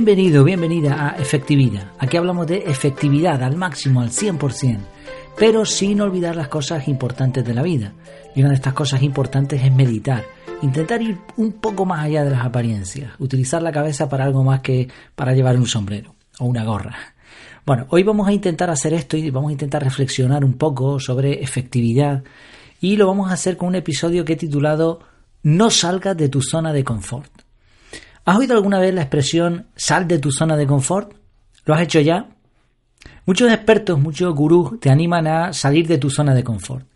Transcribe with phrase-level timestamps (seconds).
[0.00, 1.90] Bienvenido, bienvenida a Efectividad.
[1.98, 4.78] Aquí hablamos de efectividad al máximo, al 100%,
[5.36, 7.94] pero sin olvidar las cosas importantes de la vida.
[8.32, 10.22] Y una de estas cosas importantes es meditar,
[10.62, 14.60] intentar ir un poco más allá de las apariencias, utilizar la cabeza para algo más
[14.60, 16.96] que para llevar un sombrero o una gorra.
[17.66, 21.42] Bueno, hoy vamos a intentar hacer esto y vamos a intentar reflexionar un poco sobre
[21.42, 22.22] efectividad
[22.80, 25.00] y lo vamos a hacer con un episodio que he titulado
[25.42, 27.47] No salgas de tu zona de confort.
[28.28, 31.14] ¿Has oído alguna vez la expresión sal de tu zona de confort?
[31.64, 32.28] ¿Lo has hecho ya?
[33.24, 36.86] Muchos expertos, muchos gurús te animan a salir de tu zona de confort.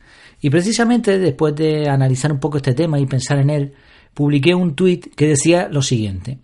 [0.42, 3.72] Y precisamente después de analizar un poco este tema y pensar en él,
[4.12, 6.40] publiqué un tuit que decía lo siguiente.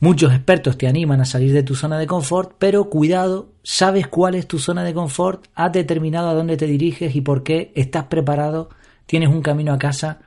[0.00, 4.34] Muchos expertos te animan a salir de tu zona de confort, pero cuidado, sabes cuál
[4.34, 8.06] es tu zona de confort, has determinado a dónde te diriges y por qué, estás
[8.06, 8.70] preparado,
[9.06, 10.18] tienes un camino a casa.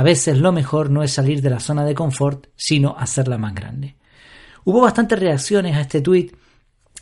[0.00, 3.54] A veces lo mejor no es salir de la zona de confort, sino hacerla más
[3.54, 3.96] grande.
[4.64, 6.32] Hubo bastantes reacciones a este tuit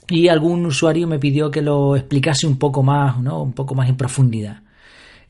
[0.08, 3.40] y algún usuario me pidió que lo explicase un poco más, ¿no?
[3.40, 4.62] un poco más en profundidad.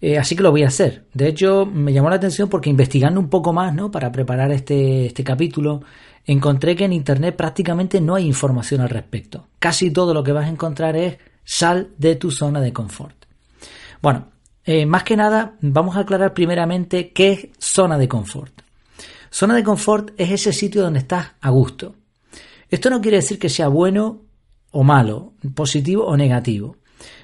[0.00, 1.08] Eh, así que lo voy a hacer.
[1.12, 3.91] De hecho, me llamó la atención porque investigando un poco más, ¿no?
[3.91, 5.82] Para preparar este, este capítulo,
[6.25, 9.48] encontré que en Internet prácticamente no hay información al respecto.
[9.58, 13.27] Casi todo lo que vas a encontrar es sal de tu zona de confort.
[14.00, 14.28] Bueno,
[14.70, 18.52] eh, más que nada, vamos a aclarar primeramente qué es zona de confort.
[19.30, 21.94] Zona de confort es ese sitio donde estás a gusto.
[22.69, 24.20] Esto no quiere decir que sea bueno
[24.70, 26.77] o malo, positivo o negativo.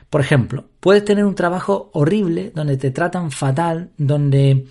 [0.08, 4.64] Por ejemplo, puedes tener un trabajo horrible donde te tratan fatal, donde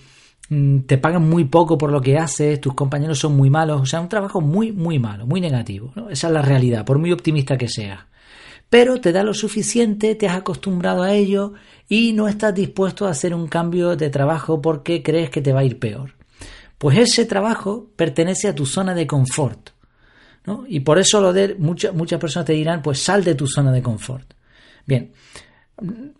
[0.49, 3.85] mm, te pagan muy poco por lo que haces, tus compañeros son muy malos, o
[3.85, 5.93] sea, un trabajo muy, muy malo, muy negativo.
[6.09, 7.99] Esa es la realidad, por muy optimista que seas.
[8.73, 11.53] Pero te da lo suficiente, te has acostumbrado a ello
[11.87, 15.59] y no estás dispuesto a hacer un cambio de trabajo porque crees que te va
[15.59, 16.15] a ir peor.
[16.79, 19.69] Pues ese trabajo pertenece a tu zona de confort.
[20.67, 23.83] Y por eso lo de muchas personas te dirán, pues sal de tu zona de
[23.83, 24.33] confort.
[24.87, 25.11] Bien,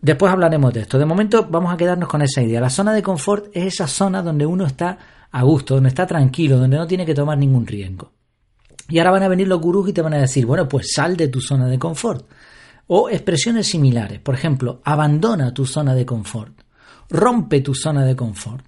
[0.00, 0.96] después hablaremos de esto.
[0.96, 2.60] De momento vamos a quedarnos con esa idea.
[2.60, 4.96] La zona de confort es esa zona donde uno está
[5.32, 8.12] a gusto, donde está tranquilo, donde no tiene que tomar ningún riesgo.
[8.94, 11.16] Y ahora van a venir los gurús y te van a decir, bueno, pues sal
[11.16, 12.30] de tu zona de confort.
[12.86, 16.52] O expresiones similares, por ejemplo, abandona tu zona de confort,
[17.10, 18.64] rompe tu zona de confort.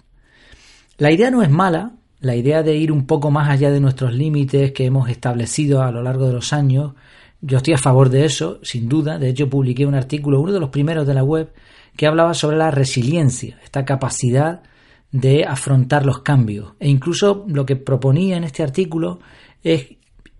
[0.97, 4.13] La idea no es mala, la idea de ir un poco más allá de nuestros
[4.13, 6.95] límites que hemos establecido a lo largo de los años
[7.39, 9.19] yo estoy a favor de eso, sin duda.
[9.19, 11.53] De hecho, publiqué un artículo, uno de los primeros de la web,
[11.95, 14.63] que hablaba sobre la resiliencia, esta capacidad
[15.11, 16.73] de afrontar los cambios.
[16.79, 19.19] E incluso lo que proponía en este artículo
[19.63, 19.97] es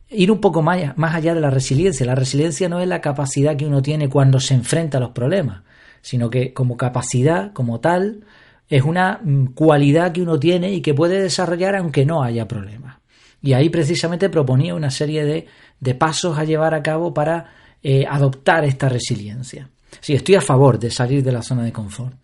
[0.09, 2.06] ir un poco más, allá de la resiliencia.
[2.06, 5.63] La resiliencia no es la capacidad que uno tiene cuando se enfrenta a los problemas,
[6.01, 8.25] sino que como capacidad, como tal,
[8.69, 12.97] es una mm, cualidad que uno tiene y que puede desarrollar aunque no haya problemas.
[13.41, 15.47] Y ahí precisamente proponía una serie de
[15.79, 17.51] de pasos a llevar a cabo para
[17.84, 19.69] eh, adoptar esta resiliencia.
[20.00, 22.16] Sí, estoy a favor de salir de la zona de confort.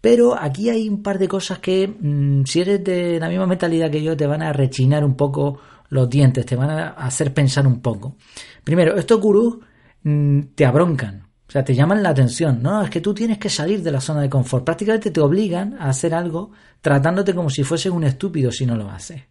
[0.00, 3.90] Pero aquí hay un par de cosas que, mm, si eres de la misma mentalidad
[3.90, 5.58] que yo, te van a rechinar un poco
[5.90, 8.16] los dientes, te van a hacer pensar un poco.
[8.64, 9.58] Primero, estos gurús
[10.02, 12.62] mm, te abroncan, o sea, te llaman la atención.
[12.62, 14.64] No, es que tú tienes que salir de la zona de confort.
[14.64, 18.88] Prácticamente te obligan a hacer algo tratándote como si fueses un estúpido si no lo
[18.88, 19.22] haces.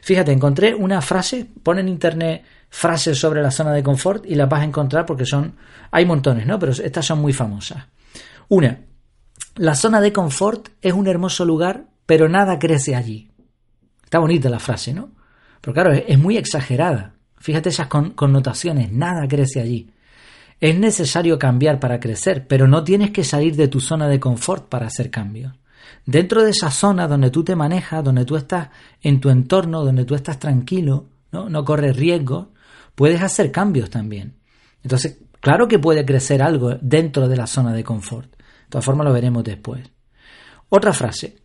[0.00, 4.48] Fíjate, encontré una frase, pon en internet frases sobre la zona de confort y las
[4.48, 5.56] vas a encontrar porque son,
[5.90, 6.56] hay montones, ¿no?
[6.56, 7.84] Pero estas son muy famosas.
[8.48, 8.82] Una,
[9.56, 13.32] la zona de confort es un hermoso lugar, pero nada crece allí.
[14.04, 15.15] Está bonita la frase, ¿no?
[15.66, 17.14] Pero claro, es, muy exagerada.
[17.38, 19.90] Fíjate esas connotaciones, nada crece allí.
[20.60, 24.68] Es necesario cambiar para crecer, pero no tienes que salir de tu zona de confort
[24.68, 25.54] para hacer cambios.
[26.04, 28.68] Dentro de esa zona donde tú te manejas, donde tú estás
[29.02, 32.46] en tu entorno, donde tú estás tranquilo, no, no corres riesgos,
[32.94, 34.36] puedes hacer cambios también.
[34.84, 38.30] Entonces, claro que puede crecer algo dentro de la zona de confort.
[38.30, 39.82] De todas formas, lo veremos después.
[40.68, 41.38] Otra frase.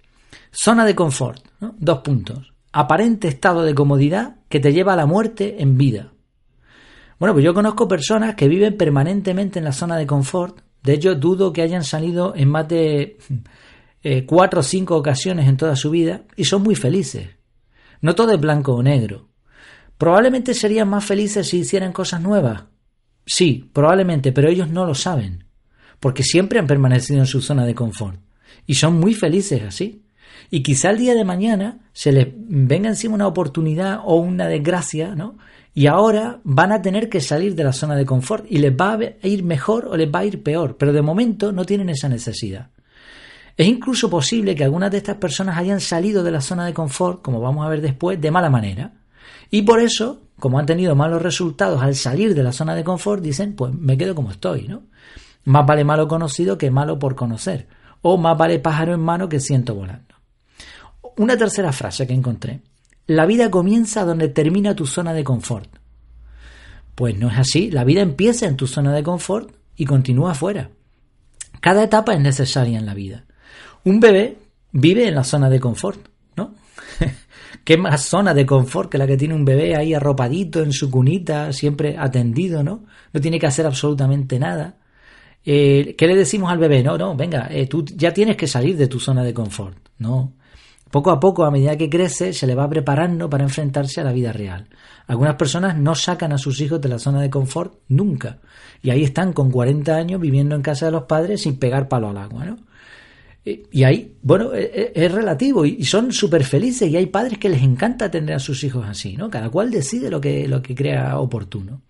[0.51, 1.43] Zona de confort.
[1.59, 2.50] Dos puntos.
[2.71, 6.13] Aparente estado de comodidad que te lleva a la muerte en vida.
[7.19, 10.61] Bueno, pues yo conozco personas que viven permanentemente en la zona de confort.
[10.81, 13.17] De hecho, dudo que hayan salido en más de
[14.03, 17.29] eh, cuatro o cinco ocasiones en toda su vida y son muy felices.
[18.01, 19.29] No todo es blanco o negro.
[19.97, 22.63] Probablemente serían más felices si hicieran cosas nuevas.
[23.25, 25.45] Sí, probablemente, pero ellos no lo saben,
[25.99, 28.19] porque siempre han permanecido en su zona de confort
[28.65, 30.03] y son muy felices así.
[30.49, 35.15] Y quizá el día de mañana se les venga encima una oportunidad o una desgracia,
[35.15, 35.37] ¿no?
[35.73, 38.93] Y ahora van a tener que salir de la zona de confort y les va
[38.93, 42.09] a ir mejor o les va a ir peor, pero de momento no tienen esa
[42.09, 42.69] necesidad.
[43.55, 47.21] Es incluso posible que algunas de estas personas hayan salido de la zona de confort,
[47.21, 48.93] como vamos a ver después, de mala manera
[49.49, 53.21] Y por eso, como han tenido malos resultados al salir de la zona de confort,
[53.21, 54.83] dicen, pues me quedo como estoy, ¿no?
[55.45, 57.67] Más vale malo conocido que malo por conocer.
[58.01, 60.10] O más vale pájaro en mano que ciento volando.
[61.17, 62.61] Una tercera frase que encontré.
[63.07, 65.69] La vida comienza donde termina tu zona de confort.
[66.95, 67.71] Pues no es así.
[67.71, 70.69] La vida empieza en tu zona de confort y continúa afuera.
[71.59, 73.25] Cada etapa es necesaria en la vida.
[73.83, 74.37] Un bebé
[74.71, 76.55] vive en la zona de confort, ¿no?
[77.63, 80.89] ¿Qué más zona de confort que la que tiene un bebé ahí arropadito en su
[80.89, 82.85] cunita, siempre atendido, ¿no?
[83.13, 84.77] No tiene que hacer absolutamente nada.
[85.43, 86.83] Eh, ¿Qué le decimos al bebé?
[86.83, 89.77] No, no, venga, eh, tú ya tienes que salir de tu zona de confort.
[89.97, 90.33] No.
[90.91, 94.11] Poco a poco, a medida que crece, se le va preparando para enfrentarse a la
[94.11, 94.67] vida real.
[95.07, 98.39] Algunas personas no sacan a sus hijos de la zona de confort nunca.
[98.81, 102.09] Y ahí están con 40 años viviendo en casa de los padres sin pegar palo
[102.09, 102.57] al agua, ¿no?
[103.43, 107.49] Y ahí, bueno, e, e, es, relativo y son súper felices y hay padres que
[107.49, 109.31] les encanta tener a sus hijos así, ¿no?
[109.31, 111.81] Cada cual decide lo que, lo que crea oportuno.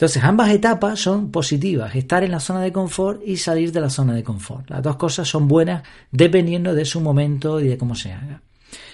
[0.00, 3.90] Entonces, ambas etapas son positivas, estar en la zona de confort y salir de la
[3.90, 4.70] zona de confort.
[4.70, 8.40] Las dos cosas son buenas dependiendo de su momento y de cómo se haga.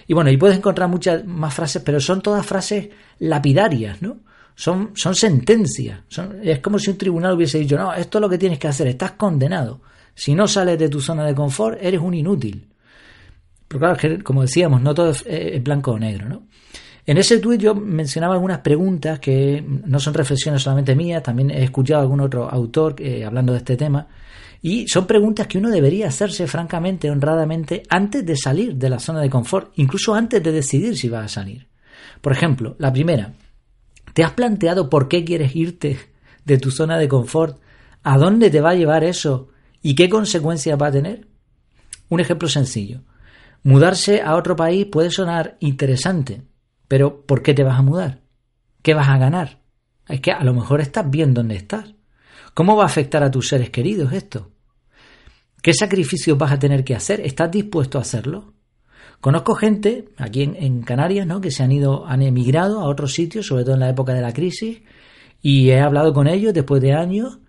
[0.09, 2.89] Y bueno, y puedes encontrar muchas más frases, pero son todas frases
[3.21, 4.17] lapidarias, ¿no?
[4.57, 6.01] Son, son sentencias.
[6.43, 8.89] es como si un tribunal hubiese dicho, no, esto es lo que tienes que hacer,
[8.89, 9.83] estás condenado.
[10.13, 12.67] Si no sales de tu zona de confort, eres un inútil.
[13.69, 16.43] Pero claro, como decíamos, no todo es, blanco o negro, ¿no?
[17.07, 21.63] En ese tuit yo mencionaba algunas preguntas que no son reflexiones solamente mías, también he
[21.63, 24.09] escuchado a algún otro autor eh, hablando de este tema,
[24.61, 29.21] y son preguntas que uno debería hacerse francamente, honradamente, antes de salir de la zona
[29.21, 31.69] de confort, incluso antes de decidir si va a salir.
[32.21, 33.35] Por ejemplo, la primera,
[34.13, 35.99] ¿te has planteado por qué quieres irte
[36.45, 37.61] de tu zona de confort?
[38.03, 39.51] ¿A dónde te va a llevar eso?
[39.81, 41.29] ¿Y qué consecuencias va a tener?
[42.09, 43.03] Un ejemplo sencillo.
[43.63, 46.43] Mudarse a otro país puede sonar interesante,
[46.89, 48.21] pero ¿por qué te vas a mudar?
[48.83, 49.61] ¿Qué vas a ganar?
[50.09, 51.95] Es que a lo mejor estás bien donde estás.
[52.55, 54.51] ¿Cómo va a afectar a tus seres queridos esto?
[55.63, 57.21] ¿Qué sacrificios vas a tener que hacer?
[57.21, 58.55] ¿Estás dispuesto a hacerlo?
[59.21, 61.41] Conozco gente aquí en, Canarias, ¿no?
[61.41, 64.21] Que se han ido, han emigrado a otros sitios, sobre todo en la época de
[64.21, 64.83] la crisis,
[65.43, 67.41] y he hablado con ellos después de años,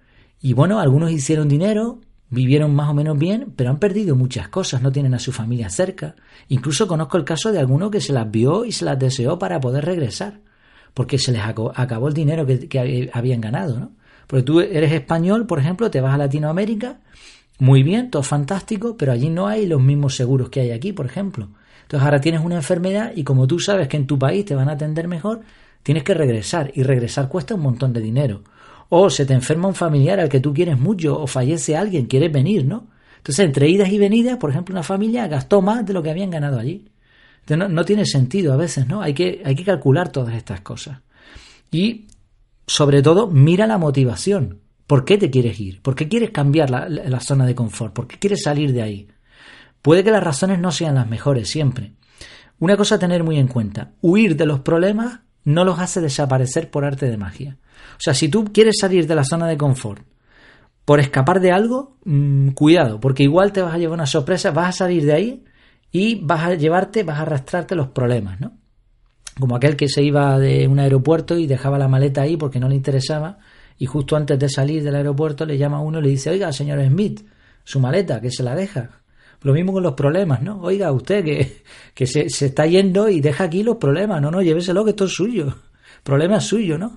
[0.42, 4.81] y bueno, algunos hicieron dinero, vivieron más o menos bien, pero han perdido muchas cosas,
[4.81, 6.15] no tienen a su familia cerca.
[6.50, 9.59] Incluso conozco el caso de alguno que se las vio y se las deseó para
[9.59, 10.39] poder regresar,
[10.94, 13.91] porque se les acabó el dinero que, habían ganado, ¿no?
[14.27, 17.00] Porque tú eres español, por ejemplo, te vas a Latinoamérica,
[17.59, 21.06] muy bien, todo fantástico, pero allí no hay los mismos seguros que hay aquí, por
[21.06, 21.47] ejemplo.
[21.83, 24.68] Entonces ahora tienes una enfermedad y como tú sabes que en tu país te van
[24.68, 25.41] a atender mejor,
[25.81, 28.44] tienes que regresar y regresar cuesta un montón de dinero
[28.89, 32.31] o se te enferma un familiar al que tú quieres mucho, o fallece alguien, quieres
[32.31, 32.88] venir, ¿no?
[33.18, 36.30] Entonces, entre idas y venidas, por ejemplo, una familia gastó más de lo que habían
[36.30, 36.86] ganado allí.
[37.42, 39.01] Entonces, no, tiene sentido a veces, ¿no?
[39.01, 41.00] Hay que, hay que calcular todas estas cosas.
[41.72, 42.07] Y,
[42.66, 44.60] sobre todo, mira la motivación.
[44.86, 45.81] ¿Por qué te quieres ir?
[45.81, 47.94] ¿Por qué quieres cambiar la, la zona de confort?
[47.94, 49.07] ¿Por qué quieres salir de ahí?
[49.81, 51.92] Puede que las razones no sean las mejores siempre.
[52.60, 56.69] Una cosa a tener muy en cuenta, huir de los problemas no los hace desaparecer
[56.69, 57.57] por arte de magia.
[57.94, 60.05] O sea, si tú quieres salir de la zona de confort
[60.83, 64.67] por escapar de algo, mm, cuidado, porque igual te vas a llevar una sorpresa, vas
[64.67, 65.45] a salir de ahí
[65.89, 68.57] y vas a llevarte, vas a arrastrarte los problemas, ¿no?
[69.39, 72.67] Como aquel que se iba de un aeropuerto y dejaba la maleta ahí porque no
[72.67, 73.38] le interesaba
[73.77, 76.51] y justo antes de salir del aeropuerto le llama a uno y le dice, oiga,
[76.51, 77.25] señor Smith,
[77.63, 79.01] su maleta, que se la deja.
[79.41, 80.60] Lo mismo con los problemas, ¿no?
[80.62, 81.63] Oiga, usted que,
[81.94, 84.22] que se, se, está yendo y deja aquí los problemas.
[84.22, 85.56] No, no, lléveselo que esto es suyo.
[86.03, 86.96] Problema es suyo, ¿no?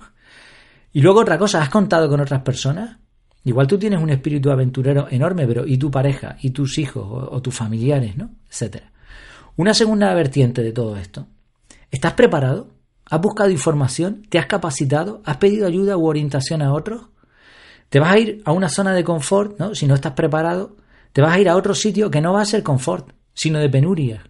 [0.93, 2.97] Y luego otra cosa, ¿has contado con otras personas?
[3.43, 6.37] Igual tú tienes un espíritu aventurero enorme, pero ¿y tu pareja?
[6.41, 7.05] ¿Y tus hijos?
[7.07, 8.15] ¿O, tus familiares?
[8.17, 8.31] ¿no?
[8.49, 8.91] Etcétera.
[9.55, 11.27] Una segunda vertiente de todo esto.
[11.89, 12.69] ¿Estás preparado?
[13.05, 14.23] ¿Has buscado información?
[14.29, 15.21] ¿Te has capacitado?
[15.25, 17.07] ¿Has pedido ayuda u orientación a otros?
[17.89, 19.59] ¿Te vas a ir a una zona de confort?
[19.59, 19.75] ¿no?
[19.75, 20.77] Si no estás preparado,
[21.13, 23.69] te vas a ir a otro sitio que no va a ser confort, sino de
[23.69, 24.23] penuria.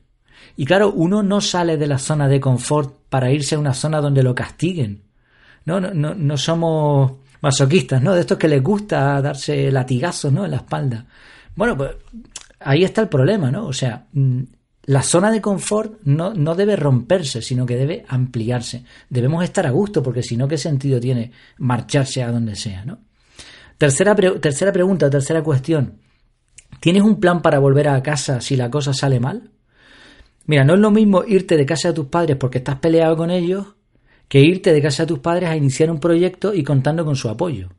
[0.55, 4.01] Y claro, uno no sale de la zona de confort para irse a una zona
[4.01, 5.03] donde lo castiguen,
[5.65, 8.13] no, no, no, somos masoquistas, ¿no?
[8.13, 10.45] De estos que les gusta darse latigazos, ¿no?
[10.45, 11.05] En la espalda.
[11.55, 11.91] Bueno, pues
[12.59, 13.67] ahí está el problema, ¿no?
[13.67, 14.41] O sea, mm,
[14.85, 18.83] la zona de confort no, no debe romperse, sino que debe ampliarse.
[19.09, 23.00] Debemos estar a gusto, porque si no, ¿qué sentido tiene marcharse a donde sea, ¿no?
[23.77, 26.00] Tercera, tercera pregunta, tercera cuestión.
[26.81, 29.51] ¿Tienes un plan para volver a casa si la cosa sale mal?
[30.47, 33.29] Mira, no es lo mismo irte de casa de tus padres porque estás peleado con
[33.29, 33.75] ellos
[34.27, 37.29] que irte de casa de tus padres a iniciar un proyecto y contando con su
[37.29, 37.69] apoyo.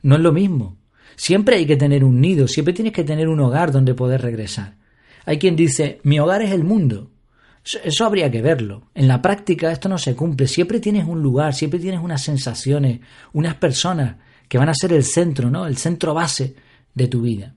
[0.00, 0.78] No es lo mismo.
[1.16, 4.78] Siempre hay que tener un nido, siempre tienes que tener un hogar donde poder regresar.
[5.26, 7.10] Hay quien dice, mi hogar es el mundo.
[7.84, 8.88] Eso habría que verlo.
[8.94, 10.48] En la práctica esto no se cumple.
[10.48, 13.00] Siempre tienes un lugar, siempre tienes unas sensaciones,
[13.34, 14.16] unas personas
[14.48, 15.66] que van a ser el centro, ¿no?
[15.66, 16.54] El centro base
[16.94, 17.54] de tu vida.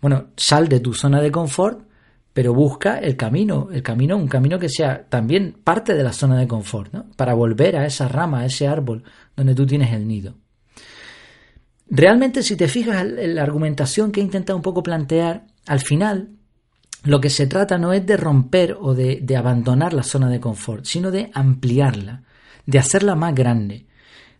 [0.00, 1.86] Bueno, sal de tu zona de confort,
[2.32, 6.38] pero busca el camino, el camino, un camino que sea también parte de la zona
[6.38, 7.06] de confort, ¿no?
[7.16, 10.34] Para volver a esa rama, a ese árbol donde tú tienes el nido.
[11.88, 16.30] Realmente, si te fijas en la argumentación que he intentado un poco plantear, al final
[17.04, 20.40] lo que se trata no es de romper o de, de, abandonar la zona de
[20.40, 22.24] confort, sino de ampliarla,
[22.66, 23.86] de hacerla más grande,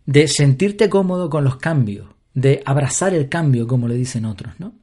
[0.05, 4.73] de sentirte cómodo con los cambios, de abrazar el cambio, como le dicen otros, ¿no?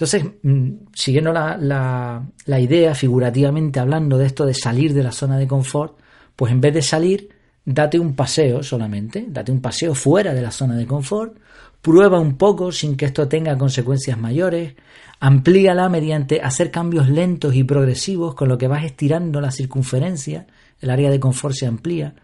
[0.00, 2.22] Entonces, mm, siguiendo la,
[2.58, 5.98] idea, figurativamente hablando de esto de salir de la zona de confort,
[6.36, 7.28] pues en vez de salir,
[7.66, 11.36] date un paseo solamente, date un paseo fuera de la zona de confort,
[11.82, 14.72] prueba un poco sin que esto tenga consecuencias mayores,
[15.20, 20.46] amplíala mediante hacer cambios lentos y progresivos con lo que vas estirando la circunferencia,
[20.80, 22.14] el área de confort se amplía.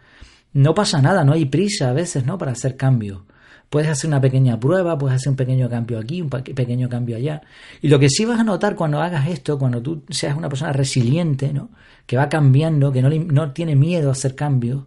[0.54, 2.38] No pasa nada, no hay prisa a veces, ¿no?
[2.38, 3.25] Para hacer cambios.
[3.68, 7.42] Puedes hacer una pequeña prueba, puedes hacer un pequeño cambio aquí, un pequeño cambio allá.
[7.82, 10.72] Y lo que sí vas a notar cuando hagas esto, cuando tú seas una persona
[10.72, 11.70] resiliente, ¿no?
[12.06, 14.84] Que va cambiando, que no, no tiene miedo a hacer cambios,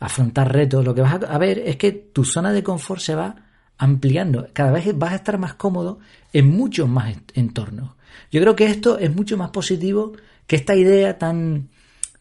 [0.00, 3.36] afrontar retos, lo que vas a ver es que tu zona de confort se va
[3.78, 4.48] ampliando.
[4.52, 5.98] Cada vez vas a estar más cómodo
[6.32, 7.90] en muchos más entornos.
[8.30, 10.12] Yo creo que esto es mucho más positivo
[10.46, 11.68] que esta idea tan,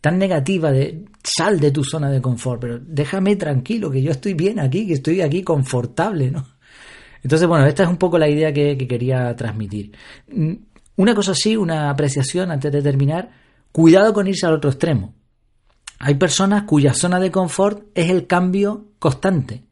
[0.02, 4.34] tan negativa de sal de tu zona de confort, pero déjame tranquilo, que yo estoy
[4.34, 6.46] bien aquí, que estoy aquí confortable, ¿no?
[7.24, 9.92] Entonces, bueno, esta es un poco la idea que, que quería transmitir.
[10.28, 10.54] Mm,
[10.96, 13.30] una cosa así, una apreciación antes de terminar,
[13.72, 15.14] cuidado con irse al otro extremo.
[16.00, 19.66] Hay personas cuya zona de confort es el cambio constante.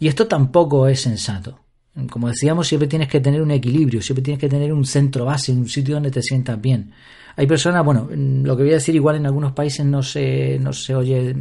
[0.00, 1.65] Y esto tampoco es sensato.
[2.10, 5.52] Como decíamos, siempre tienes que tener un equilibrio, siempre tienes que tener un centro base,
[5.52, 6.92] un sitio donde te sientas bien.
[7.36, 10.72] Hay personas, bueno, lo que voy a decir igual en algunos países no se, no
[10.72, 11.34] se oye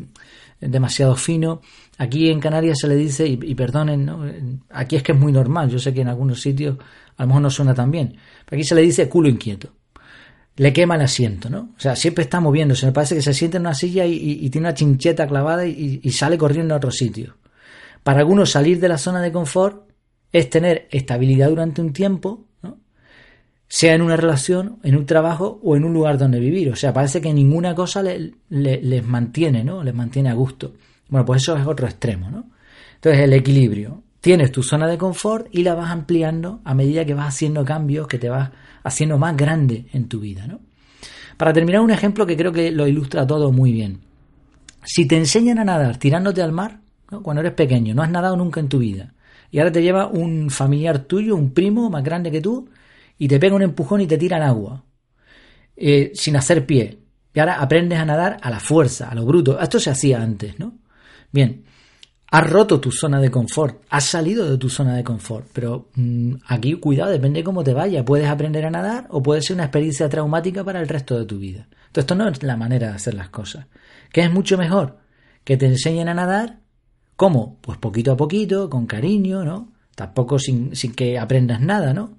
[0.62, 1.62] demasiado fino.
[1.98, 4.26] Aquí en Canarias se le dice, y, perdonen, ¿no?
[4.70, 6.78] aquí es que es muy normal, yo sé que en algunos sitios
[7.18, 9.70] a lo mejor no suena tan bien, pero aquí se le dice culo inquieto.
[10.58, 11.74] Le quema el asiento, ¿no?
[11.76, 12.86] O sea, siempre está moviéndose.
[12.86, 16.12] Me parece que se siente en una silla y, tiene una chincheta clavada y, y
[16.12, 17.36] sale corriendo a otro sitio.
[18.04, 19.85] Para algunos salir de la zona de confort
[20.36, 22.44] es tener estabilidad durante un tiempo,
[23.70, 26.70] sea en una relación, en un trabajo o en un lugar donde vivir.
[26.70, 29.82] O sea, parece que ninguna cosa les mantiene, ¿no?
[29.82, 30.74] Les mantiene a gusto.
[31.08, 32.50] Bueno, pues eso es otro extremo, ¿no?
[32.96, 34.04] Entonces, el equilibrio.
[34.20, 38.06] Tienes tu zona de confort y la vas ampliando a medida que vas haciendo cambios,
[38.06, 38.50] que te vas
[38.84, 40.60] haciendo más grande en tu vida, ¿no?
[41.38, 44.02] Para terminar, un ejemplo que creo que lo ilustra todo muy bien.
[44.84, 46.82] Si te enseñan a nadar tirándote al mar,
[47.22, 49.14] cuando eres pequeño, no has nadado nunca en tu vida,
[49.52, 52.70] y ahora te lleva un familiar tuyo, un primo más grande que tú,
[53.18, 54.84] y te pega un empujón y te tira al agua,
[55.76, 57.00] eh, sin hacer pie.
[57.34, 59.60] Y ahora aprendes a nadar a la fuerza, a lo bruto.
[59.60, 60.74] Esto se hacía antes, ¿no?
[61.32, 61.66] Bien,
[62.32, 66.36] has roto tu zona de confort, has salido de tu zona de confort, pero mm,
[66.48, 68.06] aquí cuidado, depende de cómo te vaya.
[68.06, 71.38] Puedes aprender a nadar o puede ser una experiencia traumática para el resto de tu
[71.38, 71.68] vida.
[71.88, 73.68] Entonces, esto no es la manera de hacer las cosas.
[74.12, 74.98] ¿Qué es mucho mejor?
[75.44, 76.60] Que te enseñen a nadar
[77.16, 77.58] ¿Cómo?
[77.62, 79.72] Pues poquito a poquito, con cariño, ¿no?
[79.96, 82.18] Tampoco sin, sin que aprendas nada, ¿no?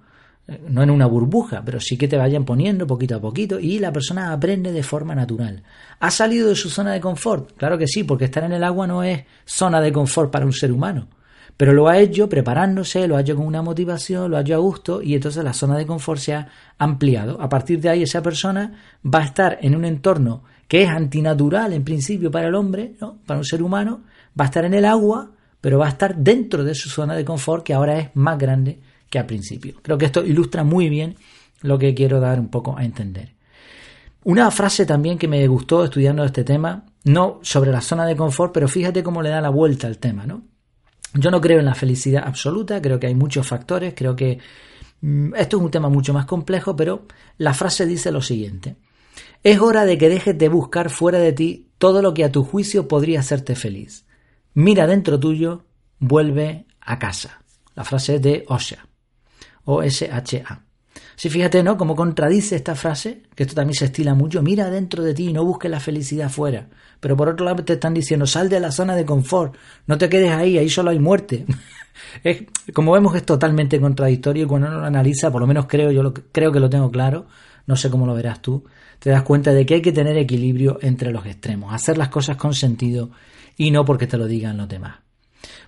[0.48, 3.78] Eh, no en una burbuja, pero sí que te vayan poniendo poquito a poquito y
[3.78, 5.62] la persona aprende de forma natural.
[6.00, 7.52] ¿Ha salido de su zona de confort?
[7.56, 10.52] Claro que sí, porque estar en el agua no es zona de confort para un
[10.52, 11.08] ser humano.
[11.56, 14.58] Pero lo ha hecho preparándose, lo ha hecho con una motivación, lo ha hecho a
[14.58, 16.48] gusto y entonces la zona de confort se ha
[16.78, 17.40] ampliado.
[17.40, 18.74] A partir de ahí esa persona
[19.04, 23.18] va a estar en un entorno que es antinatural en principio para el hombre, ¿no?
[23.24, 24.02] para un ser humano,
[24.38, 27.24] va a estar en el agua, pero va a estar dentro de su zona de
[27.24, 29.74] confort que ahora es más grande que al principio.
[29.82, 31.16] Creo que esto ilustra muy bien
[31.62, 33.34] lo que quiero dar un poco a entender.
[34.24, 38.52] Una frase también que me gustó estudiando este tema, no sobre la zona de confort,
[38.52, 40.42] pero fíjate cómo le da la vuelta al tema, ¿no?
[41.14, 44.38] Yo no creo en la felicidad absoluta, creo que hay muchos factores, creo que
[45.00, 47.06] mm, esto es un tema mucho más complejo, pero
[47.38, 48.76] la frase dice lo siguiente.
[49.42, 52.42] Es hora de que dejes de buscar fuera de ti todo lo que a tu
[52.42, 54.05] juicio podría hacerte feliz
[54.56, 55.66] mira dentro tuyo,
[55.98, 57.42] vuelve a casa.
[57.74, 58.88] La frase de Osha,
[59.64, 60.65] O-S-H-A.
[61.14, 61.76] Sí, fíjate, ¿no?
[61.76, 65.32] Cómo contradice esta frase, que esto también se estila mucho, mira dentro de ti y
[65.32, 66.68] no busques la felicidad fuera.
[67.00, 69.54] Pero por otro lado te están diciendo, sal de la zona de confort,
[69.86, 71.46] no te quedes ahí, ahí solo hay muerte.
[72.24, 75.90] es, como vemos es totalmente contradictorio y cuando uno lo analiza, por lo menos creo,
[75.90, 77.26] yo lo, creo que lo tengo claro,
[77.66, 78.64] no sé cómo lo verás tú,
[78.98, 82.36] te das cuenta de que hay que tener equilibrio entre los extremos, hacer las cosas
[82.36, 83.10] con sentido
[83.56, 85.05] y no porque te lo digan los demás.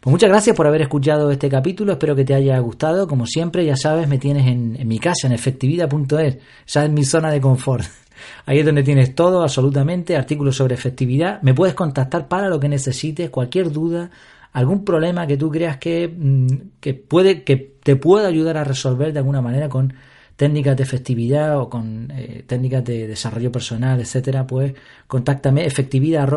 [0.00, 3.09] Pues muchas gracias por haber escuchado este capítulo, espero que te haya gustado.
[3.09, 7.33] Como siempre, ya sabes, me tienes en, mi casa, en efectividad.es, ya en mi zona
[7.33, 7.85] de confort.
[8.47, 11.43] Ahí es donde tienes todo, absolutamente, artículos sobre efectividad.
[11.43, 14.11] Me puedes contactar para lo que necesites, cualquier duda,
[14.52, 16.47] algún problema que tú creas que, mm,
[16.81, 19.95] que puede, que te pueda ayudar a resolver de alguna manera con
[20.38, 24.73] técnicas de efectividad o con eh, técnicas de desarrollo personal, etcétera, pues
[25.09, 26.28] contáctame efectividad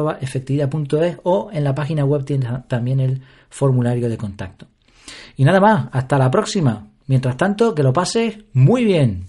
[1.23, 4.65] o en la página web tienes también el formulario de contacto.
[5.37, 6.87] Y nada más, hasta la próxima.
[7.05, 9.27] Mientras tanto, que lo pases muy bien.